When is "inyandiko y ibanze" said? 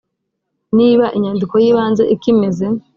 1.17-2.03